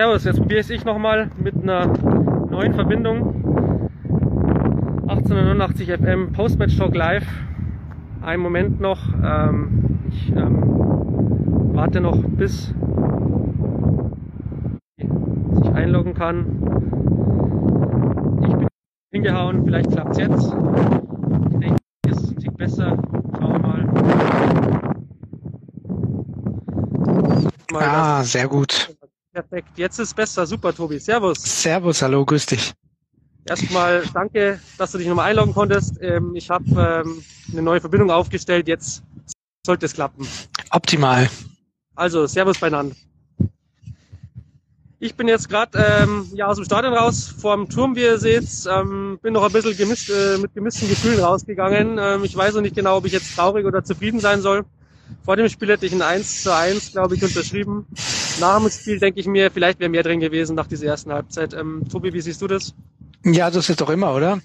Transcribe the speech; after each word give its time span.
servus, 0.00 0.24
jetzt 0.24 0.38
probiere 0.38 0.60
ich 0.60 0.84
nochmal 0.86 1.30
mit 1.36 1.54
einer 1.62 1.86
neuen 2.48 2.72
Verbindung. 2.72 3.90
1889 5.08 5.92
FM 5.92 6.32
Postmatch 6.32 6.78
Talk 6.78 6.94
Live. 6.94 7.26
Ein 8.22 8.40
Moment 8.40 8.80
noch. 8.80 8.98
Ähm, 9.22 9.98
ich 10.08 10.30
ähm, 10.30 11.74
warte 11.74 12.00
noch, 12.00 12.16
bis 12.16 12.72
ich 14.96 15.70
einloggen 15.74 16.14
kann. 16.14 16.46
Ich 18.40 18.56
bin 18.56 18.68
hingehauen, 19.12 19.66
vielleicht 19.66 19.90
klappt 19.90 20.12
es 20.12 20.16
jetzt. 20.16 20.54
Ich 21.50 21.58
denke, 21.58 21.76
es 22.08 22.22
ist 22.22 22.30
ein 22.30 22.36
Tick 22.38 22.56
besser. 22.56 22.96
Schauen 23.38 23.52
wir 23.52 23.58
mal. 23.58 23.84
mal 27.70 27.82
ah, 27.82 28.22
sehr 28.24 28.48
gut. 28.48 28.96
Perfekt, 29.40 29.78
jetzt 29.78 29.98
ist 29.98 30.14
besser. 30.14 30.46
Super, 30.46 30.74
Tobi. 30.74 30.98
Servus. 30.98 31.38
Servus, 31.38 32.02
hallo, 32.02 32.26
grüß 32.26 32.44
dich. 32.44 32.74
Erstmal 33.46 34.02
danke, 34.12 34.60
dass 34.76 34.92
du 34.92 34.98
dich 34.98 35.06
nochmal 35.06 35.30
einloggen 35.30 35.54
konntest. 35.54 35.96
Ähm, 36.02 36.34
ich 36.34 36.50
habe 36.50 36.64
ähm, 37.06 37.24
eine 37.50 37.62
neue 37.62 37.80
Verbindung 37.80 38.10
aufgestellt. 38.10 38.68
Jetzt 38.68 39.02
sollte 39.64 39.86
es 39.86 39.94
klappen. 39.94 40.28
Optimal. 40.70 41.30
Also, 41.94 42.26
Servus 42.26 42.58
beieinander. 42.58 42.94
Ich 44.98 45.14
bin 45.14 45.26
jetzt 45.26 45.48
gerade 45.48 46.02
ähm, 46.02 46.26
ja, 46.34 46.46
aus 46.46 46.56
dem 46.56 46.66
Stadion 46.66 46.92
raus, 46.92 47.34
vorm 47.40 47.66
Turm, 47.70 47.96
wie 47.96 48.02
ihr 48.02 48.18
seht. 48.18 48.46
Ähm, 48.70 49.18
bin 49.22 49.32
noch 49.32 49.42
ein 49.42 49.52
bisschen 49.52 49.74
gemischt, 49.74 50.10
äh, 50.10 50.36
mit 50.36 50.52
gemischten 50.52 50.86
Gefühlen 50.90 51.20
rausgegangen. 51.20 51.96
Ähm, 51.98 52.24
ich 52.24 52.36
weiß 52.36 52.54
noch 52.54 52.60
nicht 52.60 52.76
genau, 52.76 52.98
ob 52.98 53.06
ich 53.06 53.12
jetzt 53.12 53.34
traurig 53.34 53.64
oder 53.64 53.82
zufrieden 53.82 54.20
sein 54.20 54.42
soll. 54.42 54.66
Vor 55.24 55.36
dem 55.36 55.48
Spiel 55.48 55.70
hätte 55.70 55.86
ich 55.86 55.92
ein 55.92 56.02
1 56.02 56.42
zu 56.42 56.54
1, 56.54 56.92
glaube 56.92 57.14
ich, 57.14 57.22
unterschrieben. 57.22 57.86
Nach 58.38 58.58
dem 58.58 58.70
Spiel 58.70 58.98
denke 58.98 59.20
ich 59.20 59.26
mir, 59.26 59.50
vielleicht 59.50 59.80
wäre 59.80 59.90
mehr 59.90 60.02
drin 60.02 60.20
gewesen 60.20 60.54
nach 60.54 60.66
dieser 60.66 60.86
ersten 60.86 61.12
Halbzeit. 61.12 61.52
Ähm, 61.54 61.84
Tobi, 61.90 62.12
wie 62.12 62.20
siehst 62.20 62.40
du 62.40 62.46
das? 62.46 62.74
Ja, 63.24 63.50
das 63.50 63.68
ist 63.68 63.80
doch 63.80 63.90
immer, 63.90 64.14
oder? 64.14 64.40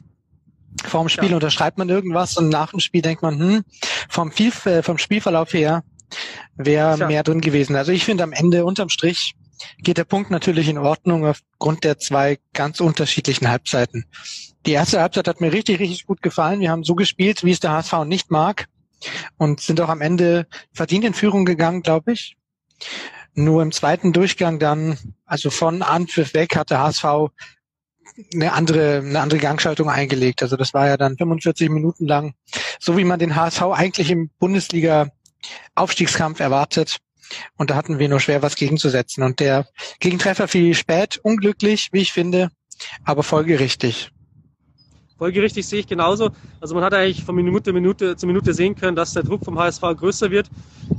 Vor 0.84 1.02
dem 1.02 1.10
Spiel 1.10 1.30
ja. 1.30 1.36
unterschreibt 1.36 1.78
man 1.78 1.90
irgendwas 1.90 2.36
und 2.38 2.50
nach 2.50 2.72
dem 2.72 2.80
Spiel 2.80 3.02
denkt 3.02 3.22
man, 3.22 3.40
hm, 3.40 3.64
vom, 4.10 4.32
viel, 4.32 4.52
äh, 4.66 4.82
vom 4.84 4.98
Spielverlauf 4.98 5.54
her 5.54 5.84
wäre 6.56 6.98
ja. 6.98 7.08
mehr 7.08 7.24
drin 7.24 7.42
gewesen. 7.42 7.76
Also 7.76 7.92
ich 7.92 8.04
finde 8.04 8.24
am 8.24 8.34
Ende 8.34 8.66
unterm 8.66 8.90
Strich 8.90 9.36
geht 9.80 9.98
der 9.98 10.04
Punkt 10.04 10.32
natürlich 10.32 10.68
in 10.68 10.78
Ordnung 10.78 11.26
aufgrund 11.26 11.84
der 11.84 11.98
zwei 11.98 12.40
ganz 12.54 12.80
unterschiedlichen 12.80 13.48
Halbzeiten. 13.48 14.06
Die 14.66 14.72
erste 14.72 15.00
Halbzeit 15.00 15.28
hat 15.28 15.42
mir 15.42 15.54
richtig, 15.54 15.80
richtig 15.80 16.06
gut 16.06 16.22
gefallen. 16.22 16.60
Wir 16.60 16.72
haben 16.72 16.84
so 16.84 16.96
gespielt, 16.96 17.44
wie 17.44 17.52
es 17.52 17.60
der 17.60 17.72
HSV 17.72 18.06
nicht 18.06 18.32
mag 18.32 18.68
und 19.38 19.62
sind 19.62 19.80
auch 19.80 19.90
am 19.90 20.02
Ende 20.02 20.48
verdient 20.74 21.06
in 21.06 21.14
Führung 21.14 21.46
gegangen, 21.46 21.84
glaube 21.84 22.14
ich. 22.14 22.36
Nur 23.36 23.62
im 23.62 23.74
zweiten 23.74 24.14
Durchgang 24.14 24.60
dann, 24.60 24.98
also 25.26 25.50
von 25.50 25.82
Anpfiff 25.82 26.34
weg, 26.34 26.56
hat 26.56 26.70
der 26.70 26.80
HSV 26.80 27.32
eine 28.34 28.54
andere, 28.54 29.00
eine 29.00 29.20
andere 29.20 29.40
Gangschaltung 29.40 29.90
eingelegt. 29.90 30.42
Also 30.42 30.56
das 30.56 30.74
war 30.74 30.88
ja 30.88 30.96
dann 30.96 31.18
45 31.18 31.70
Minuten 31.70 32.08
lang, 32.08 32.34
so 32.80 32.98
wie 32.98 33.04
man 33.04 33.20
den 33.20 33.36
HSV 33.36 33.62
eigentlich 33.62 34.10
im 34.10 34.30
Bundesliga 34.40 35.10
Aufstiegskampf 35.76 36.40
erwartet. 36.40 36.98
Und 37.58 37.72
da 37.72 37.76
hatten 37.76 38.00
wir 38.00 38.08
nur 38.08 38.22
schwer 38.22 38.42
was 38.42 38.56
gegenzusetzen. 38.56 39.24
Und 39.24 39.42
der 39.42 39.68
Gegentreffer 40.00 40.48
fiel 40.48 40.74
spät, 40.74 41.20
unglücklich, 41.22 41.90
wie 41.92 42.02
ich 42.02 42.14
finde, 42.14 42.52
aber 43.04 43.24
folgerichtig 43.24 44.12
folgerichtig 45.18 45.66
sehe 45.66 45.80
ich 45.80 45.88
genauso. 45.88 46.32
Also 46.60 46.76
man 46.76 46.84
hat 46.84 46.94
eigentlich 46.94 47.24
von 47.24 47.36
Minute, 47.36 47.74
Minute 47.74 48.16
zu 48.16 48.28
Minute 48.28 48.54
sehen 48.54 48.76
können, 48.76 48.96
dass 48.96 49.14
der 49.14 49.24
Druck 49.24 49.44
vom 49.44 49.58
HSV 49.58 49.82
größer 49.82 50.32
wird. 50.32 50.50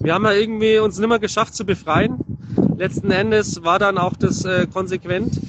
Wir 0.00 0.14
haben 0.14 0.24
ja 0.24 0.32
irgendwie 0.32 0.78
uns 0.78 0.98
nicht 0.98 1.08
mehr 1.08 1.18
geschafft 1.18 1.54
zu 1.54 1.64
befreien. 1.64 2.18
Letzten 2.76 3.10
Endes 3.10 3.62
war 3.62 3.78
dann 3.78 3.98
auch 3.98 4.14
das 4.14 4.44
äh, 4.44 4.66
konsequent. 4.66 5.40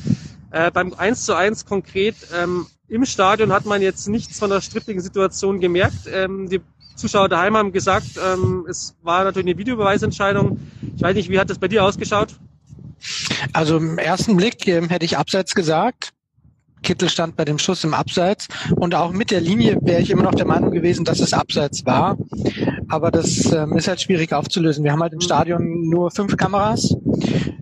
Äh, 0.51 0.71
beim 0.71 0.93
1 0.93 1.25
zu 1.25 1.35
1 1.35 1.65
konkret 1.65 2.15
ähm, 2.35 2.67
im 2.87 3.05
Stadion 3.05 3.51
hat 3.51 3.65
man 3.65 3.81
jetzt 3.81 4.07
nichts 4.07 4.39
von 4.39 4.49
der 4.49 4.61
strittigen 4.61 5.01
Situation 5.01 5.59
gemerkt. 5.59 6.07
Ähm, 6.11 6.47
die 6.49 6.61
Zuschauer 6.95 7.29
daheim 7.29 7.57
haben 7.57 7.73
gesagt, 7.73 8.11
ähm, 8.17 8.65
es 8.69 8.95
war 9.03 9.23
natürlich 9.23 9.47
eine 9.47 9.57
Videobeweisentscheidung. 9.57 10.59
Ich 10.95 11.01
weiß 11.01 11.15
nicht, 11.15 11.29
wie 11.29 11.39
hat 11.39 11.49
das 11.49 11.59
bei 11.59 11.67
dir 11.67 11.83
ausgeschaut? 11.83 12.35
Also 13.53 13.77
im 13.77 13.97
ersten 13.97 14.37
Blick 14.37 14.67
ähm, 14.67 14.89
hätte 14.89 15.05
ich 15.05 15.17
abseits 15.17 15.53
gesagt. 15.53 16.13
Kittel 16.87 17.09
stand 17.09 17.35
bei 17.35 17.43
dem 17.43 17.59
Schuss 17.59 17.83
im 17.83 17.93
Abseits 17.93 18.47
und 18.77 18.95
auch 18.95 19.11
mit 19.11 19.29
der 19.29 19.41
Linie 19.41 19.77
wäre 19.81 20.01
ich 20.01 20.09
immer 20.09 20.23
noch 20.23 20.35
der 20.35 20.47
Meinung 20.47 20.71
gewesen, 20.71 21.03
dass 21.03 21.19
es 21.19 21.33
Abseits 21.33 21.85
war. 21.85 22.17
Aber 22.87 23.11
das 23.11 23.51
ähm, 23.51 23.75
ist 23.75 23.89
halt 23.89 23.99
schwierig 23.99 24.31
aufzulösen. 24.31 24.85
Wir 24.85 24.93
haben 24.93 25.01
halt 25.01 25.11
im 25.11 25.19
Stadion 25.19 25.89
nur 25.89 26.11
fünf 26.11 26.37
Kameras, 26.37 26.95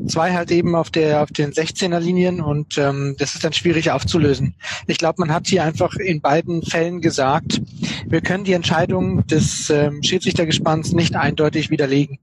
zwei 0.07 0.33
halt 0.33 0.51
eben 0.51 0.75
auf 0.75 0.91
der 0.91 1.23
auf 1.23 1.31
den 1.31 1.53
16er 1.53 1.97
Linien 1.97 2.39
und 2.39 2.77
ähm, 2.77 3.15
das 3.17 3.33
ist 3.33 3.43
dann 3.43 3.51
schwierig 3.51 3.89
aufzulösen. 3.89 4.53
Ich 4.85 4.99
glaube, 4.99 5.15
man 5.21 5.33
hat 5.33 5.47
hier 5.47 5.63
einfach 5.63 5.95
in 5.95 6.21
beiden 6.21 6.61
Fällen 6.61 7.01
gesagt, 7.01 7.63
wir 8.05 8.21
können 8.21 8.43
die 8.43 8.53
Entscheidung 8.53 9.25
des 9.25 9.71
ähm, 9.71 10.03
Schiedsrichtergespanns 10.03 10.91
nicht 10.91 11.15
eindeutig 11.15 11.71
widerlegen. 11.71 12.19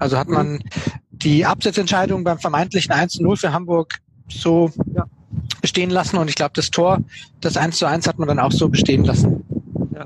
Also 0.00 0.18
hat 0.18 0.28
man 0.28 0.64
die 1.12 1.46
Absetzentscheidung 1.46 2.24
beim 2.24 2.40
vermeintlichen 2.40 2.92
1-0 2.92 3.36
für 3.36 3.52
Hamburg 3.52 4.00
so 4.28 4.72
ja 4.92 5.06
bestehen 5.60 5.90
lassen 5.90 6.16
und 6.16 6.28
ich 6.28 6.34
glaube, 6.34 6.52
das 6.54 6.70
Tor, 6.70 6.98
das 7.40 7.56
1 7.56 7.76
zu 7.76 7.86
1 7.86 8.06
hat 8.06 8.18
man 8.18 8.28
dann 8.28 8.38
auch 8.38 8.52
so 8.52 8.68
bestehen 8.68 9.04
lassen. 9.04 9.44
Ja, 9.94 10.04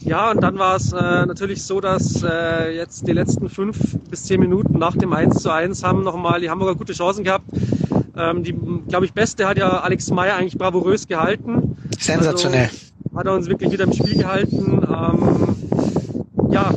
ja 0.00 0.30
und 0.30 0.42
dann 0.42 0.58
war 0.58 0.76
es 0.76 0.92
äh, 0.92 1.26
natürlich 1.26 1.62
so, 1.62 1.80
dass 1.80 2.22
äh, 2.22 2.76
jetzt 2.76 3.06
die 3.06 3.12
letzten 3.12 3.48
fünf 3.48 3.78
bis 4.10 4.24
zehn 4.24 4.40
Minuten 4.40 4.78
nach 4.78 4.96
dem 4.96 5.12
1 5.12 5.42
zu 5.42 5.50
1 5.50 5.82
haben 5.82 6.02
nochmal 6.02 6.40
die 6.40 6.50
Hamburger 6.50 6.74
gute 6.74 6.92
Chancen 6.92 7.24
gehabt. 7.24 7.46
Ähm, 8.16 8.42
die, 8.42 8.54
glaube 8.88 9.04
ich, 9.04 9.12
beste 9.12 9.46
hat 9.46 9.58
ja 9.58 9.80
Alex 9.80 10.10
Meyer 10.10 10.36
eigentlich 10.36 10.56
bravourös 10.56 11.06
gehalten. 11.06 11.76
Sensationell. 11.98 12.70
Also, 12.70 13.18
hat 13.18 13.26
er 13.26 13.34
uns 13.34 13.48
wirklich 13.48 13.70
wieder 13.70 13.84
im 13.84 13.92
Spiel 13.92 14.16
gehalten. 14.18 14.82
Ähm, 14.82 15.56
ja, 16.50 16.70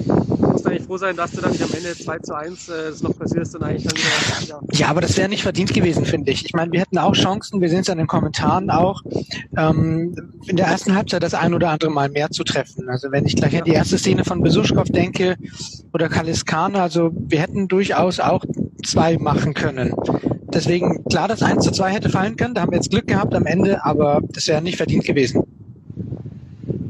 eigentlich 0.69 0.87
froh 0.87 0.97
sein, 0.97 1.15
dass 1.15 1.31
du 1.31 1.41
dann 1.41 1.51
am 1.51 1.73
Ende 1.75 1.95
2 1.95 2.19
zu 2.19 2.35
1 2.35 2.69
äh, 2.69 2.89
das 2.89 3.03
noch 3.03 3.17
passiert 3.17 3.43
ist, 3.43 3.53
dann 3.53 3.63
eigentlich 3.63 3.83
dann 3.83 3.97
wieder, 3.97 4.47
ja. 4.47 4.59
ja, 4.71 4.87
aber 4.87 5.01
das 5.01 5.17
wäre 5.17 5.29
nicht 5.29 5.43
verdient 5.43 5.73
gewesen, 5.73 6.05
finde 6.05 6.31
ich. 6.31 6.45
Ich 6.45 6.53
meine, 6.53 6.71
wir 6.71 6.81
hätten 6.81 6.97
auch 6.97 7.13
Chancen, 7.13 7.61
wir 7.61 7.69
sehen 7.69 7.81
es 7.81 7.89
an 7.89 7.97
den 7.97 8.07
Kommentaren 8.07 8.69
auch, 8.69 9.01
ähm, 9.57 10.33
in 10.47 10.55
der 10.55 10.67
ersten 10.67 10.95
Halbzeit 10.95 11.23
das 11.23 11.33
ein 11.33 11.53
oder 11.53 11.69
andere 11.69 11.91
Mal 11.91 12.09
mehr 12.09 12.29
zu 12.29 12.43
treffen. 12.43 12.89
Also 12.89 13.11
wenn 13.11 13.25
ich 13.25 13.35
gleich 13.35 13.57
an 13.57 13.65
die 13.65 13.73
erste 13.73 13.97
Szene 13.97 14.23
von 14.23 14.41
Besuschkow 14.41 14.87
denke 14.87 15.35
oder 15.93 16.09
Kaliskane, 16.09 16.81
also 16.81 17.11
wir 17.13 17.39
hätten 17.39 17.67
durchaus 17.67 18.19
auch 18.19 18.43
zwei 18.83 19.17
machen 19.17 19.53
können. 19.53 19.93
Deswegen, 20.53 21.03
klar, 21.05 21.27
das 21.27 21.43
1 21.43 21.63
zu 21.63 21.71
2 21.71 21.91
hätte 21.91 22.09
fallen 22.09 22.35
können, 22.35 22.55
da 22.55 22.61
haben 22.61 22.71
wir 22.71 22.77
jetzt 22.77 22.89
Glück 22.89 23.07
gehabt 23.07 23.35
am 23.35 23.45
Ende, 23.45 23.83
aber 23.85 24.21
das 24.29 24.47
wäre 24.47 24.61
nicht 24.61 24.77
verdient 24.77 25.05
gewesen. 25.05 25.43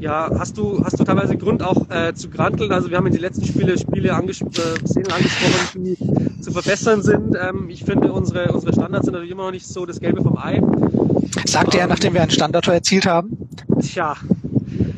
Ja, 0.00 0.30
hast 0.38 0.56
du, 0.56 0.82
hast 0.82 0.98
du 0.98 1.04
teilweise 1.04 1.36
Grund 1.36 1.62
auch 1.62 1.90
äh, 1.90 2.14
zu 2.14 2.30
granteln? 2.30 2.72
Also 2.72 2.88
wir 2.88 2.96
haben 2.96 3.06
in 3.06 3.12
den 3.12 3.20
letzten 3.20 3.44
Spiele 3.44 3.78
Spiele 3.78 4.14
anges 4.14 4.40
äh, 4.40 4.86
Szenen 4.86 5.12
angesprochen, 5.12 5.84
die 5.84 6.42
zu 6.42 6.52
verbessern 6.52 7.02
sind. 7.02 7.36
Ähm, 7.38 7.68
ich 7.68 7.84
finde, 7.84 8.10
unsere, 8.10 8.50
unsere 8.50 8.72
Standards 8.72 9.04
sind 9.04 9.12
natürlich 9.12 9.32
immer 9.32 9.44
noch 9.44 9.50
nicht 9.50 9.66
so 9.66 9.84
das 9.84 10.00
Gelbe 10.00 10.22
vom 10.22 10.38
Ei. 10.38 10.62
Sagt 11.44 11.74
er, 11.74 11.86
nachdem 11.86 12.14
wir 12.14 12.22
einen 12.22 12.30
Standardtor 12.30 12.72
erzielt 12.72 13.04
haben? 13.04 13.46
Tja, 13.82 14.16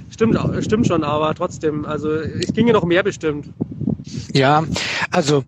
stimmt, 0.08 0.38
stimmt 0.60 0.86
schon, 0.86 1.02
aber 1.02 1.34
trotzdem, 1.34 1.84
also 1.84 2.12
es 2.12 2.52
ginge 2.52 2.72
noch 2.72 2.84
mehr 2.84 3.02
bestimmt. 3.02 3.48
Ja, 4.32 4.62
also 5.10 5.42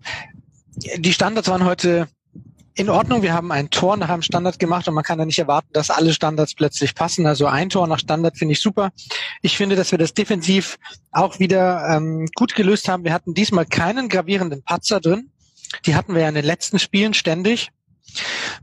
die 0.97 1.13
Standards 1.13 1.47
waren 1.47 1.63
heute 1.63 2.09
in 2.75 2.89
Ordnung. 2.89 3.21
Wir 3.21 3.33
haben 3.33 3.51
ein 3.51 3.69
Tor 3.69 3.95
nach 3.95 4.09
einem 4.09 4.21
Standard 4.21 4.59
gemacht 4.59 4.87
und 4.87 4.93
man 4.93 5.03
kann 5.03 5.17
ja 5.17 5.25
nicht 5.25 5.39
erwarten, 5.39 5.69
dass 5.71 5.89
alle 5.89 6.13
Standards 6.13 6.55
plötzlich 6.55 6.93
passen. 6.93 7.25
Also 7.25 7.47
ein 7.47 7.69
Tor 7.69 7.87
nach 7.87 7.99
Standard 7.99 8.37
finde 8.37 8.51
ich 8.51 8.61
super. 8.61 8.91
Ich 9.41 9.55
finde, 9.55 9.77
dass 9.77 9.91
wir 9.91 9.97
das 9.97 10.13
defensiv 10.13 10.77
auch 11.11 11.39
wieder 11.39 11.87
ähm, 11.89 12.27
gut 12.35 12.53
gelöst 12.53 12.89
haben. 12.89 13.05
Wir 13.05 13.13
hatten 13.13 13.33
diesmal 13.33 13.65
keinen 13.65 14.09
gravierenden 14.09 14.61
Patzer 14.61 14.99
drin. 14.99 15.31
Die 15.85 15.95
hatten 15.95 16.13
wir 16.13 16.23
ja 16.23 16.29
in 16.29 16.35
den 16.35 16.45
letzten 16.45 16.77
Spielen 16.77 17.13
ständig. 17.13 17.69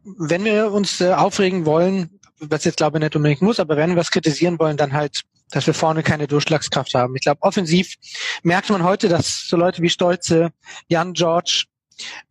Wenn 0.05 0.45
wir 0.45 0.73
uns 0.73 1.01
äh, 1.01 1.13
aufregen 1.13 1.65
wollen, 1.65 2.21
was 2.39 2.65
jetzt 2.65 2.77
glaube 2.77 2.99
ich 2.99 3.03
nicht 3.03 3.17
unbedingt 3.17 3.43
muss, 3.43 3.61
aber 3.61 3.77
wenn 3.77 3.91
wir 3.91 3.97
was 3.97 4.11
kritisieren 4.11 4.59
wollen, 4.59 4.77
dann 4.77 4.93
halt, 4.93 5.23
dass 5.51 5.67
wir 5.67 5.75
vorne 5.75 6.03
keine 6.03 6.27
Durchschlagskraft 6.27 6.95
haben. 6.95 7.17
Ich 7.17 7.23
glaube, 7.23 7.43
offensiv 7.43 7.95
merkt 8.43 8.69
man 8.69 8.83
heute, 8.83 9.09
dass 9.09 9.49
so 9.49 9.57
Leute 9.57 9.81
wie 9.81 9.91
Stolze, 9.91 10.51
Jan 10.89 11.15
George, 11.15 11.65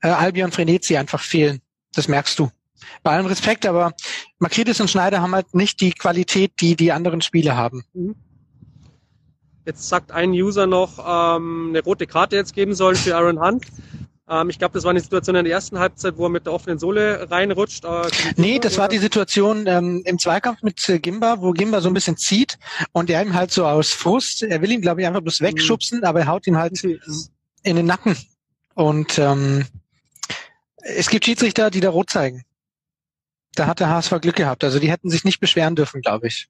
äh, 0.01 0.09
Albion 0.09 0.51
Frenetzi 0.51 0.97
einfach 0.97 1.21
fehlen. 1.21 1.61
Das 1.93 2.07
merkst 2.07 2.37
du. 2.39 2.49
Bei 3.03 3.11
allem 3.11 3.25
Respekt, 3.25 3.65
aber 3.65 3.93
Makridis 4.39 4.79
und 4.81 4.89
Schneider 4.89 5.21
haben 5.21 5.35
halt 5.35 5.53
nicht 5.53 5.81
die 5.81 5.91
Qualität, 5.91 6.53
die 6.59 6.75
die 6.75 6.91
anderen 6.91 7.21
Spiele 7.21 7.55
haben. 7.55 7.83
Mhm. 7.93 8.15
Jetzt 9.65 9.87
sagt 9.87 10.11
ein 10.11 10.31
User 10.31 10.65
noch, 10.65 10.97
ähm, 10.97 11.67
eine 11.69 11.83
rote 11.83 12.07
Karte 12.07 12.35
jetzt 12.35 12.55
geben 12.55 12.73
sollen 12.73 12.95
für 12.95 13.15
Aaron 13.15 13.39
Hunt. 13.39 13.67
Ähm, 14.27 14.49
ich 14.49 14.57
glaube, 14.57 14.73
das 14.73 14.83
war 14.83 14.91
eine 14.91 15.01
Situation 15.01 15.35
in 15.35 15.45
der 15.45 15.53
ersten 15.53 15.77
Halbzeit, 15.77 16.17
wo 16.17 16.25
er 16.25 16.29
mit 16.29 16.45
der 16.45 16.53
offenen 16.53 16.79
Sohle 16.79 17.29
reinrutscht. 17.29 17.85
Äh, 17.85 18.09
nee, 18.37 18.57
das 18.57 18.77
war 18.77 18.87
die 18.87 18.97
Situation 18.97 19.67
ähm, 19.67 20.01
im 20.05 20.17
Zweikampf 20.17 20.63
mit 20.63 20.87
äh, 20.89 20.99
Gimba, 20.99 21.41
wo 21.41 21.51
Gimba 21.51 21.81
so 21.81 21.89
ein 21.89 21.93
bisschen 21.93 22.17
zieht 22.17 22.57
und 22.91 23.09
er 23.09 23.21
ihm 23.21 23.33
halt 23.33 23.51
so 23.51 23.65
aus 23.65 23.91
Frust, 23.91 24.41
er 24.41 24.61
will 24.61 24.71
ihn, 24.71 24.81
glaube 24.81 25.01
ich, 25.01 25.07
einfach 25.07 25.21
bloß 25.21 25.41
wegschubsen, 25.41 25.99
mhm. 25.99 26.05
aber 26.05 26.21
er 26.21 26.27
haut 26.27 26.47
ihn 26.47 26.57
halt 26.57 26.83
in 26.83 27.75
den 27.75 27.85
Nacken. 27.85 28.15
Und 28.73 29.19
ähm, 29.19 29.65
Es 30.95 31.09
gibt 31.09 31.25
Schiedsrichter, 31.25 31.71
die 31.71 31.79
da 31.79 31.89
rot 31.89 32.09
zeigen. 32.09 32.43
Da 33.55 33.67
hat 33.67 33.79
der 33.79 33.89
HSV 33.89 34.21
Glück 34.21 34.35
gehabt. 34.35 34.63
Also 34.63 34.79
die 34.79 34.89
hätten 34.89 35.09
sich 35.09 35.23
nicht 35.23 35.39
beschweren 35.39 35.75
dürfen, 35.75 36.01
glaube 36.01 36.27
ich. 36.27 36.47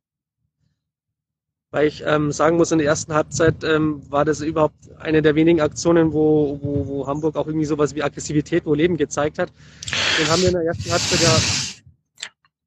Weil 1.71 1.88
ich 1.88 2.03
ähm, 2.05 2.31
sagen 2.31 2.57
muss, 2.57 2.71
in 2.71 2.79
der 2.79 2.88
ersten 2.88 3.13
Halbzeit 3.13 3.63
ähm, 3.63 4.01
war 4.11 4.25
das 4.25 4.41
überhaupt 4.41 4.75
eine 4.99 5.21
der 5.21 5.35
wenigen 5.35 5.61
Aktionen, 5.61 6.11
wo, 6.11 6.59
wo, 6.61 6.88
wo 6.88 7.07
Hamburg 7.07 7.38
auch 7.38 7.47
irgendwie 7.47 7.65
sowas 7.65 7.95
wie 7.95 8.03
Aggressivität, 8.03 8.65
wo 8.65 8.73
Leben 8.73 8.97
gezeigt 8.97 9.39
hat. 9.39 9.51
Den 10.19 10.27
haben 10.27 10.41
wir 10.41 10.49
in 10.49 10.55
der 10.55 10.65
ersten 10.65 10.91
Halbzeit 10.91 11.21
ja 11.21 11.39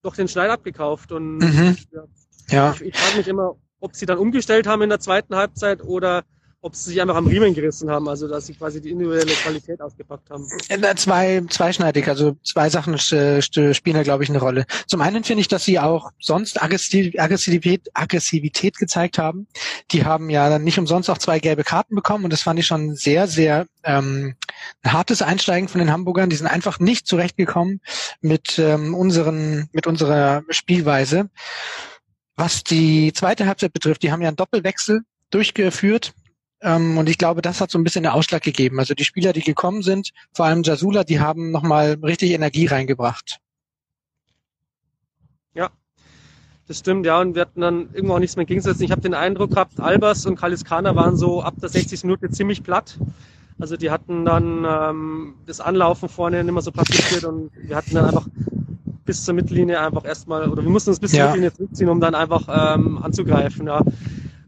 doch 0.03 0.17
den 0.17 0.27
Schneid 0.27 0.51
abgekauft. 0.51 1.13
Und 1.13 1.39
mhm. 1.39 1.77
ja, 1.93 2.05
ja. 2.49 2.73
ich, 2.73 2.81
ich 2.81 2.97
frage 2.97 3.19
mich 3.19 3.29
immer, 3.29 3.57
ob 3.79 3.95
sie 3.95 4.07
dann 4.07 4.19
umgestellt 4.19 4.67
haben 4.67 4.81
in 4.81 4.89
der 4.89 5.01
zweiten 5.01 5.37
Halbzeit 5.37 5.83
oder 5.83 6.25
ob 6.65 6.75
sie 6.75 6.91
sich 6.91 7.03
einfach 7.03 7.17
am 7.17 7.27
Riemen 7.27 7.53
gerissen 7.53 7.91
haben, 7.91 8.09
also 8.09 8.27
dass 8.27 8.47
sie 8.47 8.55
quasi 8.55 8.81
die 8.81 8.91
individuelle 8.91 9.33
Qualität 9.33 9.83
ausgepackt 9.83 10.31
haben. 10.31 10.49
Zwei, 10.97 11.43
zweischneidig, 11.51 12.09
also 12.09 12.39
zwei 12.43 12.71
Sachen 12.71 12.95
äh, 12.95 13.43
spielen 13.43 13.97
da, 13.97 14.03
glaube 14.03 14.25
ich, 14.25 14.31
eine 14.31 14.41
Rolle. 14.41 14.65
Zum 14.87 15.03
einen 15.03 15.25
finde 15.25 15.43
ich, 15.43 15.49
dass 15.49 15.67
sie 15.67 15.79
auch 15.79 16.11
sonst 16.19 16.63
Aggressivität, 16.63 17.91
Aggressivität 17.93 18.79
gezeigt 18.79 19.19
haben. 19.19 19.47
Die 19.91 20.07
haben 20.07 20.31
ja 20.31 20.49
dann 20.49 20.65
nicht 20.65 20.79
umsonst 20.79 21.11
auch 21.11 21.19
zwei 21.19 21.39
gelbe 21.39 21.65
Karten 21.65 21.95
bekommen 21.95 22.25
und 22.25 22.33
das 22.33 22.41
fand 22.41 22.59
ich 22.59 22.67
schon 22.67 22.97
sehr, 22.97 23.27
sehr 23.27 23.67
ähm, 23.83 24.35
ein 24.83 24.93
hartes 24.95 25.21
Einsteigen 25.21 25.69
von 25.69 25.81
den 25.81 25.93
Hamburgern. 25.93 26.31
Die 26.31 26.37
sind 26.37 26.47
einfach 26.47 26.81
nicht 26.81 27.07
zurechtgekommen 27.07 27.83
mit 28.23 28.59
ähm, 28.59 28.95
unseren, 28.95 29.69
mit 29.73 29.87
unserer 29.87 30.43
Spielweise. 30.49 31.29
Was 32.37 32.65
die 32.65 33.13
zweite 33.13 33.47
Halbzeit 33.47 33.75
betrifft, 33.75 34.03
die 34.03 34.11
haben 34.11 34.23
ja 34.23 34.29
einen 34.29 34.37
Doppelwechsel 34.39 35.03
durchgeführt 35.29 36.15
ähm, 36.65 36.97
und 36.97 37.09
ich 37.09 37.19
glaube, 37.19 37.43
das 37.43 37.61
hat 37.61 37.71
so 37.71 37.79
ein 37.79 37.85
bisschen 37.85 38.05
den 38.05 38.13
Ausschlag 38.13 38.43
gegeben. 38.43 38.79
Also 38.79 38.95
die 38.95 39.05
Spieler, 39.05 39.35
die 39.35 39.43
gekommen 39.43 39.83
sind, 39.83 40.13
vor 40.33 40.47
allem 40.47 40.63
Jasula, 40.63 41.05
die 41.05 41.21
haben 41.21 41.51
nochmal 41.51 41.99
richtig 42.03 42.31
Energie 42.33 42.67
reingebracht. 42.67 43.39
Ja, 45.53 45.69
das 46.67 46.79
stimmt, 46.79 47.05
ja. 47.05 47.21
Und 47.21 47.35
wir 47.35 47.43
hatten 47.43 47.61
dann 47.61 47.91
irgendwo 47.93 48.15
auch 48.15 48.19
nichts 48.19 48.37
mehr 48.37 48.47
gegensetzen. 48.47 48.83
Ich 48.83 48.91
habe 48.91 49.03
den 49.03 49.13
Eindruck 49.13 49.51
gehabt, 49.51 49.79
Albers 49.79 50.25
und 50.25 50.37
Kaliskana 50.37 50.97
waren 50.97 51.17
so 51.17 51.43
ab 51.43 51.55
der 51.61 51.69
60. 51.69 52.03
Minute 52.05 52.31
ziemlich 52.31 52.63
platt. 52.63 52.99
Also 53.59 53.77
die 53.77 53.91
hatten 53.91 54.25
dann 54.25 54.67
ähm, 54.67 55.35
das 55.47 55.61
Anlaufen 55.61 56.09
vorne 56.09 56.43
nicht 56.43 56.53
mehr 56.53 56.63
so 56.63 56.73
praktiziert 56.73 57.25
und 57.25 57.51
wir 57.55 57.77
hatten 57.77 57.95
dann 57.95 58.07
einfach 58.07 58.27
bis 59.05 59.23
zur 59.23 59.35
Mittellinie 59.35 59.79
einfach 59.81 60.05
erstmal, 60.05 60.49
oder 60.49 60.63
wir 60.63 60.71
mussten 60.71 60.91
uns 60.91 60.99
bis 60.99 61.11
zur 61.11 61.21
Mittellinie 61.21 61.53
zurückziehen, 61.53 61.91
um 61.91 62.01
dann 62.01 62.15
einfach 62.15 62.49
ähm, 62.49 62.99
anzugreifen. 63.03 63.67
Ja. 63.67 63.83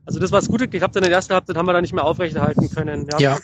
Also 0.06 0.20
das, 0.20 0.32
was 0.32 0.49
gut 0.49 0.61
geklappt 0.61 0.94
hat 0.94 1.03
in 1.03 1.03
der 1.03 1.12
ersten 1.12 1.35
Halbzeit, 1.35 1.56
haben 1.56 1.67
wir 1.67 1.73
da 1.73 1.81
nicht 1.81 1.93
mehr 1.93 2.05
aufrechterhalten 2.05 2.70
können. 2.70 3.06
Ja. 3.12 3.19
ja. 3.19 3.38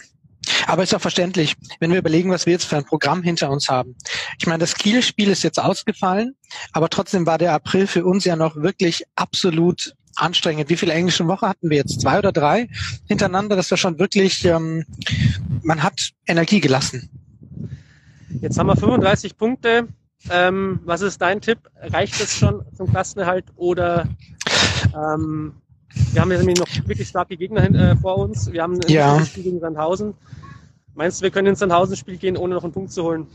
Aber 0.66 0.82
ist 0.82 0.94
auch 0.94 1.00
verständlich, 1.00 1.54
wenn 1.80 1.90
wir 1.90 1.98
überlegen, 1.98 2.30
was 2.30 2.46
wir 2.46 2.52
jetzt 2.52 2.64
für 2.64 2.76
ein 2.76 2.84
Programm 2.84 3.22
hinter 3.22 3.50
uns 3.50 3.68
haben. 3.68 3.96
Ich 4.38 4.46
meine, 4.46 4.58
das 4.58 4.74
Kiel-Spiel 4.74 5.28
ist 5.28 5.42
jetzt 5.42 5.60
ausgefallen, 5.60 6.36
aber 6.72 6.88
trotzdem 6.88 7.26
war 7.26 7.38
der 7.38 7.52
April 7.52 7.86
für 7.86 8.04
uns 8.04 8.24
ja 8.24 8.36
noch 8.36 8.56
wirklich 8.56 9.04
absolut 9.16 9.94
anstrengend. 10.16 10.68
Wie 10.68 10.76
viele 10.76 10.92
englische 10.92 11.26
Wochen 11.26 11.46
hatten 11.46 11.70
wir 11.70 11.78
jetzt? 11.78 12.00
Zwei 12.00 12.18
oder 12.18 12.32
drei 12.32 12.68
hintereinander? 13.06 13.56
Das 13.56 13.70
war 13.70 13.78
schon 13.78 13.98
wirklich, 13.98 14.44
ähm, 14.44 14.84
man 15.62 15.82
hat 15.82 16.10
Energie 16.26 16.60
gelassen. 16.60 17.10
Jetzt 18.40 18.58
haben 18.58 18.66
wir 18.66 18.76
35 18.76 19.36
Punkte. 19.36 19.88
Ähm, 20.30 20.80
was 20.84 21.00
ist 21.00 21.20
dein 21.20 21.40
Tipp? 21.40 21.58
Reicht 21.80 22.20
es 22.20 22.36
schon 22.36 22.64
zum 22.76 22.88
Klassenerhalt 22.88 23.46
oder 23.56 24.08
ähm, 24.94 25.61
wir 25.94 26.20
haben 26.20 26.30
jetzt 26.30 26.40
nämlich 26.40 26.58
noch 26.58 26.88
wirklich 26.88 27.08
starke 27.08 27.36
Gegner 27.36 27.62
äh, 27.62 27.96
vor 27.96 28.18
uns. 28.18 28.50
Wir 28.52 28.62
haben 28.62 28.74
ein 28.74 28.90
ja. 28.90 29.24
Spiel 29.24 29.44
gegen 29.44 29.60
Sandhausen. 29.60 30.14
Meinst 30.94 31.20
du, 31.20 31.24
wir 31.24 31.30
können 31.30 31.48
ins 31.48 31.60
Sandhausen-Spiel 31.60 32.16
gehen, 32.16 32.36
ohne 32.36 32.54
noch 32.54 32.64
einen 32.64 32.72
Punkt 32.72 32.92
zu 32.92 33.02
holen? 33.02 33.26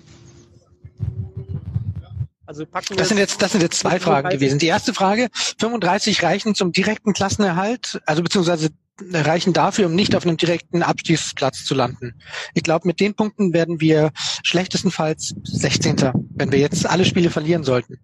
Also 2.46 2.66
packen 2.66 2.92
wir 2.92 2.98
das 2.98 3.10
sind 3.10 3.18
jetzt 3.18 3.42
das 3.42 3.52
sind 3.52 3.62
jetzt 3.62 3.78
zwei 3.78 4.00
Fragen 4.00 4.30
gewesen. 4.30 4.58
Die 4.58 4.68
erste 4.68 4.94
Frage: 4.94 5.28
35 5.60 6.24
reichen 6.24 6.56
zum 6.56 6.72
direkten 6.72 7.14
Klassenerhalt, 7.14 8.02
also 8.06 8.24
beziehungsweise 8.24 8.70
reichen 9.12 9.54
dafür, 9.54 9.88
um 9.88 9.96
nicht 9.96 10.16
auf 10.16 10.26
einem 10.26 10.38
direkten 10.38 10.84
Abstiegsplatz 10.84 11.64
zu 11.64 11.76
landen. 11.76 12.16
Ich 12.54 12.64
glaube, 12.64 12.88
mit 12.88 13.00
den 13.00 13.14
Punkten 13.14 13.54
werden 13.54 13.80
wir 13.80 14.12
schlechtestenfalls 14.44 15.36
16. 15.44 16.12
wenn 16.36 16.52
wir 16.52 16.60
jetzt 16.60 16.86
alle 16.86 17.06
Spiele 17.06 17.30
verlieren 17.30 17.64
sollten. 17.64 18.00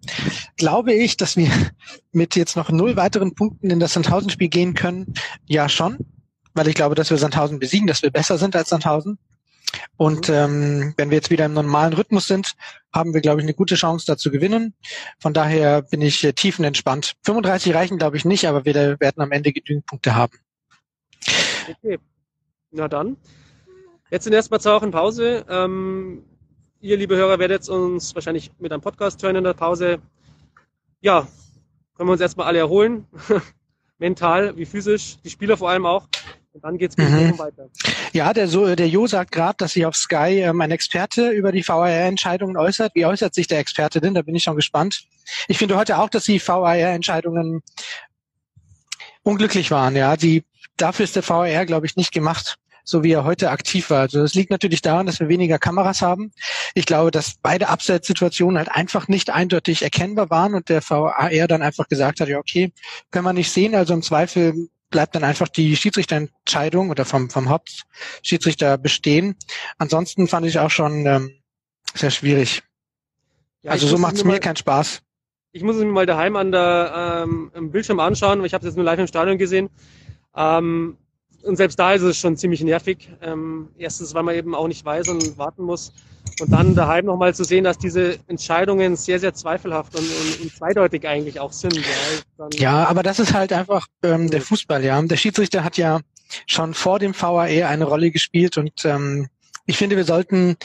Glaube 0.56 0.92
ich, 0.92 1.16
dass 1.16 1.36
wir 1.36 1.50
mit 2.12 2.36
jetzt 2.36 2.56
noch 2.56 2.70
null 2.70 2.96
weiteren 2.96 3.34
Punkten 3.34 3.70
in 3.70 3.80
das 3.80 3.94
Sandhausen-Spiel 3.94 4.48
gehen 4.48 4.74
können? 4.74 5.14
Ja, 5.46 5.68
schon. 5.68 5.98
Weil 6.54 6.68
ich 6.68 6.74
glaube, 6.74 6.94
dass 6.94 7.10
wir 7.10 7.18
Sandhausen 7.18 7.58
besiegen, 7.58 7.86
dass 7.86 8.02
wir 8.02 8.10
besser 8.10 8.38
sind 8.38 8.54
als 8.54 8.68
Sandhausen. 8.68 9.18
Und 9.96 10.28
ähm, 10.28 10.94
wenn 10.96 11.10
wir 11.10 11.16
jetzt 11.16 11.30
wieder 11.30 11.46
im 11.46 11.52
normalen 11.52 11.94
Rhythmus 11.94 12.28
sind, 12.28 12.52
haben 12.92 13.12
wir, 13.12 13.20
glaube 13.20 13.40
ich, 13.40 13.44
eine 13.44 13.54
gute 13.54 13.74
Chance, 13.74 14.06
da 14.06 14.16
zu 14.16 14.30
gewinnen. 14.30 14.74
Von 15.18 15.34
daher 15.34 15.82
bin 15.82 16.00
ich 16.00 16.22
äh, 16.22 16.32
tiefenentspannt. 16.32 17.14
35 17.24 17.74
reichen, 17.74 17.98
glaube 17.98 18.16
ich, 18.16 18.24
nicht, 18.24 18.46
aber 18.46 18.64
wir 18.64 18.74
werden 18.74 19.20
am 19.20 19.32
Ende 19.32 19.52
genügend 19.52 19.86
Punkte 19.86 20.14
haben. 20.14 20.38
Okay. 21.68 21.98
Na 22.70 22.88
dann. 22.88 23.16
Jetzt 24.10 24.24
sind 24.24 24.32
erstmal 24.32 24.60
zwei 24.60 24.74
Wochen 24.74 24.90
Pause. 24.90 25.44
Ähm, 25.48 26.24
ihr, 26.80 26.96
liebe 26.96 27.16
Hörer, 27.16 27.38
werdet 27.38 27.68
uns 27.68 28.14
wahrscheinlich 28.14 28.50
mit 28.58 28.72
einem 28.72 28.82
Podcast 28.82 29.22
hören 29.22 29.36
in 29.36 29.44
der 29.44 29.54
Pause. 29.54 29.98
Ja, 31.00 31.26
können 31.96 32.08
wir 32.08 32.12
uns 32.12 32.20
erstmal 32.20 32.46
alle 32.46 32.58
erholen. 32.58 33.06
Mental 33.98 34.56
wie 34.56 34.66
physisch. 34.66 35.16
Die 35.24 35.30
Spieler 35.30 35.56
vor 35.56 35.70
allem 35.70 35.86
auch. 35.86 36.08
Und 36.52 36.62
dann 36.62 36.78
geht's 36.78 36.96
mhm. 36.96 37.36
weiter. 37.38 37.68
Ja, 38.12 38.32
der, 38.32 38.46
so, 38.46 38.76
der 38.76 38.88
Jo 38.88 39.08
sagt 39.08 39.32
gerade, 39.32 39.56
dass 39.58 39.72
sich 39.72 39.86
auf 39.86 39.96
Sky 39.96 40.40
ähm, 40.40 40.60
ein 40.60 40.70
Experte 40.70 41.30
über 41.30 41.50
die 41.50 41.66
VAR-Entscheidungen 41.66 42.56
äußert. 42.56 42.94
Wie 42.94 43.06
äußert 43.06 43.34
sich 43.34 43.48
der 43.48 43.58
Experte 43.58 44.00
denn? 44.00 44.14
Da 44.14 44.22
bin 44.22 44.36
ich 44.36 44.44
schon 44.44 44.54
gespannt. 44.54 45.04
Ich 45.48 45.58
finde 45.58 45.76
heute 45.76 45.98
auch, 45.98 46.08
dass 46.08 46.24
die 46.24 46.40
VAR-Entscheidungen 46.40 47.62
unglücklich 49.24 49.72
waren. 49.72 49.96
Ja, 49.96 50.16
die 50.16 50.44
dafür 50.76 51.04
ist 51.04 51.16
der 51.16 51.28
VAR, 51.28 51.66
glaube 51.66 51.86
ich, 51.86 51.96
nicht 51.96 52.12
gemacht, 52.12 52.56
so 52.84 53.02
wie 53.02 53.12
er 53.12 53.24
heute 53.24 53.50
aktiv 53.50 53.90
war. 53.90 54.02
Also 54.02 54.20
das 54.20 54.34
liegt 54.34 54.50
natürlich 54.50 54.82
daran, 54.82 55.06
dass 55.06 55.18
wir 55.18 55.28
weniger 55.28 55.58
Kameras 55.58 56.02
haben. 56.02 56.30
Ich 56.74 56.86
glaube, 56.86 57.10
dass 57.10 57.34
beide 57.42 57.68
Abseitssituationen 57.68 58.58
halt 58.58 58.70
einfach 58.70 59.08
nicht 59.08 59.30
eindeutig 59.30 59.82
erkennbar 59.82 60.30
waren 60.30 60.54
und 60.54 60.68
der 60.68 60.82
VAR 60.88 61.48
dann 61.48 61.62
einfach 61.62 61.88
gesagt 61.88 62.20
hat, 62.20 62.28
ja 62.28 62.38
okay, 62.38 62.72
können 63.10 63.24
wir 63.24 63.32
nicht 63.32 63.50
sehen, 63.50 63.74
also 63.74 63.94
im 63.94 64.02
Zweifel 64.02 64.68
bleibt 64.90 65.16
dann 65.16 65.24
einfach 65.24 65.48
die 65.48 65.74
Schiedsrichterentscheidung 65.74 66.90
oder 66.90 67.04
vom, 67.04 67.28
vom 67.28 67.48
Hauptschiedsrichter 67.48 68.78
bestehen. 68.78 69.34
Ansonsten 69.76 70.28
fand 70.28 70.46
ich 70.46 70.60
auch 70.60 70.70
schon 70.70 71.04
ähm, 71.06 71.42
sehr 71.94 72.12
schwierig. 72.12 72.62
Ja, 73.62 73.72
also 73.72 73.88
so 73.88 73.98
macht 73.98 74.14
es 74.14 74.24
mir 74.24 74.38
keinen 74.38 74.56
Spaß. 74.56 75.02
Ich 75.54 75.62
muss 75.62 75.76
es 75.76 75.84
mir 75.84 75.92
mal 75.92 76.04
daheim 76.04 76.34
an 76.34 76.50
der 76.50 77.22
ähm, 77.24 77.52
im 77.54 77.70
Bildschirm 77.70 78.00
anschauen, 78.00 78.40
weil 78.40 78.46
ich 78.46 78.54
habe 78.54 78.62
es 78.66 78.70
jetzt 78.70 78.76
nur 78.76 78.84
live 78.84 78.98
im 78.98 79.06
Stadion 79.06 79.38
gesehen. 79.38 79.70
Ähm, 80.36 80.98
und 81.44 81.56
selbst 81.56 81.78
da 81.78 81.92
ist 81.92 82.02
es 82.02 82.18
schon 82.18 82.36
ziemlich 82.36 82.60
nervig. 82.64 83.08
Ähm, 83.22 83.68
erstens, 83.78 84.14
weil 84.14 84.24
man 84.24 84.34
eben 84.34 84.52
auch 84.56 84.66
nicht 84.66 84.84
weiß 84.84 85.06
und 85.08 85.38
warten 85.38 85.62
muss. 85.62 85.92
Und 86.40 86.50
dann 86.50 86.74
daheim 86.74 87.04
nochmal 87.04 87.36
zu 87.36 87.44
sehen, 87.44 87.62
dass 87.62 87.78
diese 87.78 88.18
Entscheidungen 88.26 88.96
sehr, 88.96 89.20
sehr 89.20 89.32
zweifelhaft 89.32 89.94
und, 89.94 90.02
und, 90.02 90.40
und 90.42 90.56
zweideutig 90.56 91.06
eigentlich 91.06 91.38
auch 91.38 91.52
sind. 91.52 91.76
Ja, 91.76 92.48
ja, 92.54 92.84
aber 92.86 93.04
das 93.04 93.20
ist 93.20 93.32
halt 93.32 93.52
einfach 93.52 93.86
ähm, 94.02 94.30
der 94.30 94.40
Fußball, 94.40 94.82
ja. 94.82 95.00
Der 95.02 95.16
Schiedsrichter 95.16 95.62
hat 95.62 95.76
ja 95.76 96.00
schon 96.46 96.74
vor 96.74 96.98
dem 96.98 97.14
VAE 97.14 97.68
eine 97.68 97.84
Rolle 97.84 98.10
gespielt 98.10 98.58
und 98.58 98.84
ähm, 98.84 99.28
ich 99.66 99.76
finde, 99.76 99.96
wir 99.96 100.04
sollten 100.04 100.56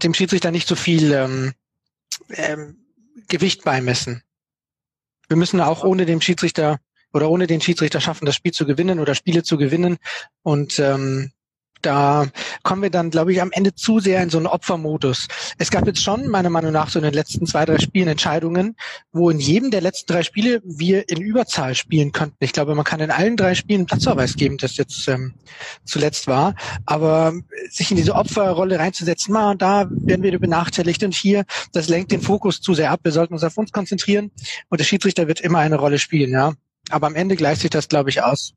dem 0.00 0.14
Schiedsrichter 0.14 0.52
nicht 0.52 0.68
so 0.68 0.76
viel 0.76 1.12
ähm, 1.12 1.52
ähm, 2.28 2.79
Gewicht 3.28 3.64
beimessen. 3.64 4.22
Wir 5.28 5.36
müssen 5.36 5.60
auch 5.60 5.84
ohne 5.84 6.06
dem 6.06 6.20
Schiedsrichter 6.20 6.80
oder 7.12 7.30
ohne 7.30 7.46
den 7.46 7.60
Schiedsrichter 7.60 8.00
schaffen, 8.00 8.26
das 8.26 8.36
Spiel 8.36 8.52
zu 8.52 8.66
gewinnen 8.66 8.98
oder 8.98 9.14
Spiele 9.14 9.42
zu 9.42 9.56
gewinnen. 9.56 9.98
Und 10.42 10.78
ähm, 10.78 11.32
da 11.82 12.26
kommen 12.62 12.82
wir 12.82 12.90
dann, 12.90 13.10
glaube 13.10 13.32
ich, 13.32 13.40
am 13.40 13.52
Ende 13.52 13.74
zu 13.74 14.00
sehr 14.00 14.22
in 14.22 14.30
so 14.30 14.38
einen 14.38 14.46
Opfermodus. 14.46 15.28
Es 15.58 15.70
gab 15.70 15.86
jetzt 15.86 16.02
schon, 16.02 16.28
meiner 16.28 16.50
Meinung 16.50 16.72
nach, 16.72 16.90
so 16.90 16.98
in 16.98 17.04
den 17.04 17.14
letzten 17.14 17.46
zwei, 17.46 17.64
drei 17.64 17.78
Spielen 17.78 18.08
Entscheidungen, 18.08 18.76
wo 19.12 19.30
in 19.30 19.38
jedem 19.38 19.70
der 19.70 19.80
letzten 19.80 20.12
drei 20.12 20.22
Spiele 20.22 20.60
wir 20.64 21.08
in 21.08 21.20
Überzahl 21.20 21.74
spielen 21.74 22.12
könnten. 22.12 22.36
Ich 22.40 22.52
glaube, 22.52 22.74
man 22.74 22.84
kann 22.84 23.00
in 23.00 23.10
allen 23.10 23.36
drei 23.36 23.54
Spielen 23.54 23.86
Platzverweis 23.86 24.36
geben, 24.36 24.58
das 24.58 24.76
jetzt 24.76 25.08
ähm, 25.08 25.34
zuletzt 25.84 26.26
war. 26.26 26.54
Aber 26.86 27.32
sich 27.70 27.90
in 27.90 27.96
diese 27.96 28.14
Opferrolle 28.14 28.78
reinzusetzen, 28.78 29.32
mal 29.32 29.56
da 29.56 29.88
werden 29.90 30.22
wir 30.22 30.38
benachteiligt 30.38 31.02
und 31.02 31.14
hier, 31.14 31.44
das 31.72 31.88
lenkt 31.88 32.12
den 32.12 32.22
Fokus 32.22 32.60
zu 32.60 32.74
sehr 32.74 32.90
ab. 32.90 33.00
Wir 33.02 33.12
sollten 33.12 33.34
uns 33.34 33.44
auf 33.44 33.56
uns 33.56 33.72
konzentrieren 33.72 34.30
und 34.68 34.80
der 34.80 34.84
Schiedsrichter 34.84 35.28
wird 35.28 35.40
immer 35.40 35.58
eine 35.58 35.76
Rolle 35.76 35.98
spielen, 35.98 36.30
ja. 36.30 36.54
Aber 36.90 37.06
am 37.06 37.14
Ende 37.14 37.36
gleicht 37.36 37.60
sich 37.60 37.70
das, 37.70 37.88
glaube 37.88 38.10
ich, 38.10 38.22
aus 38.22 38.54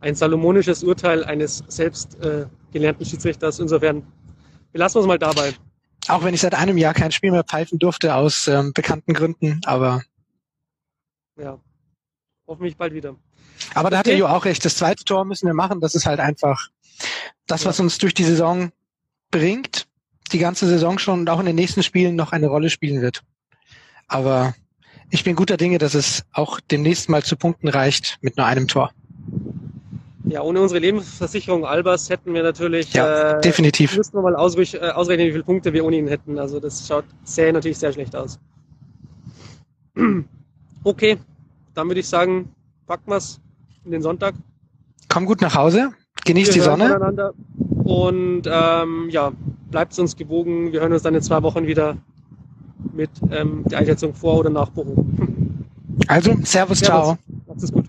ein 0.00 0.14
salomonisches 0.14 0.82
Urteil 0.84 1.24
eines 1.24 1.64
selbst 1.68 2.20
äh, 2.22 2.46
gelernten 2.72 3.04
Schiedsrichters. 3.04 3.58
Insofern 3.58 4.06
belassen 4.72 4.96
wir 4.96 5.00
es 5.02 5.06
mal 5.06 5.18
dabei. 5.18 5.54
Auch 6.08 6.24
wenn 6.24 6.34
ich 6.34 6.40
seit 6.40 6.54
einem 6.54 6.78
Jahr 6.78 6.94
kein 6.94 7.12
Spiel 7.12 7.30
mehr 7.30 7.44
pfeifen 7.44 7.78
durfte 7.78 8.14
aus 8.14 8.48
ähm, 8.48 8.72
bekannten 8.72 9.12
Gründen, 9.12 9.60
aber 9.64 10.02
ja, 11.36 11.60
hoffentlich 12.46 12.76
bald 12.76 12.94
wieder. 12.94 13.16
Aber 13.74 13.90
da 13.90 13.98
hat 13.98 14.06
er 14.06 14.16
Jo 14.16 14.26
auch 14.26 14.44
recht. 14.44 14.64
Das 14.64 14.76
zweite 14.76 15.04
Tor 15.04 15.24
müssen 15.24 15.46
wir 15.46 15.54
machen. 15.54 15.80
Das 15.80 15.94
ist 15.94 16.06
halt 16.06 16.20
einfach 16.20 16.68
das, 17.46 17.64
was 17.64 17.80
uns 17.80 17.98
durch 17.98 18.14
die 18.14 18.24
Saison 18.24 18.70
bringt. 19.30 19.86
die 20.32 20.38
ganze 20.38 20.66
Saison 20.66 20.98
schon 20.98 21.20
und 21.20 21.30
auch 21.30 21.40
in 21.40 21.46
den 21.46 21.56
nächsten 21.56 21.82
Spielen 21.82 22.14
noch 22.16 22.32
eine 22.32 22.48
Rolle 22.48 22.70
spielen 22.70 23.00
wird. 23.00 23.22
Aber 24.06 24.54
ich 25.10 25.24
bin 25.24 25.36
guter 25.36 25.56
Dinge, 25.56 25.78
dass 25.78 25.94
es 25.94 26.24
auch 26.32 26.60
demnächst 26.60 27.08
mal 27.08 27.22
zu 27.22 27.36
Punkten 27.36 27.68
reicht 27.68 28.18
mit 28.20 28.36
nur 28.36 28.46
einem 28.46 28.68
Tor. 28.68 28.92
Ja, 30.28 30.42
ohne 30.42 30.60
unsere 30.60 30.80
Lebensversicherung 30.80 31.64
Albers 31.64 32.10
hätten 32.10 32.34
wir 32.34 32.42
natürlich. 32.42 32.92
Ja, 32.92 33.38
äh, 33.38 33.40
definitiv. 33.40 33.96
Müssten 33.96 34.18
wir 34.18 34.22
mal 34.22 34.36
ausrechnen, 34.36 34.82
äh, 34.82 34.90
ausrechnen, 34.90 35.28
wie 35.28 35.32
viele 35.32 35.44
Punkte 35.44 35.72
wir 35.72 35.84
ohne 35.84 35.96
ihn 35.96 36.08
hätten. 36.08 36.38
Also 36.38 36.60
das 36.60 36.86
schaut 36.86 37.04
sehr 37.24 37.52
natürlich 37.52 37.78
sehr 37.78 37.92
schlecht 37.92 38.14
aus. 38.14 38.38
Okay, 40.84 41.18
dann 41.74 41.88
würde 41.88 42.00
ich 42.00 42.08
sagen, 42.08 42.54
packen 42.86 43.10
wir 43.10 43.16
es 43.16 43.40
in 43.84 43.90
den 43.90 44.00
Sonntag. 44.00 44.34
Komm 45.08 45.26
gut 45.26 45.40
nach 45.40 45.56
Hause, 45.56 45.90
genießt 46.24 46.54
die 46.54 46.60
Sonne. 46.60 47.34
Und 47.82 48.42
ähm, 48.46 49.08
ja, 49.10 49.32
bleibt 49.70 49.98
uns 49.98 50.16
gewogen. 50.16 50.72
Wir 50.72 50.80
hören 50.80 50.92
uns 50.92 51.02
dann 51.02 51.16
in 51.16 51.20
zwei 51.20 51.42
Wochen 51.42 51.66
wieder 51.66 51.96
mit 52.92 53.10
ähm, 53.30 53.64
der 53.66 53.78
Einschätzung 53.78 54.14
vor 54.14 54.38
oder 54.38 54.50
nach 54.50 54.70
Bochum. 54.70 55.64
Also, 56.06 56.30
Servus, 56.42 56.78
Servus. 56.78 56.78
ciao. 56.78 57.18
Macht 57.46 57.62
es 57.62 57.72
gut. 57.72 57.84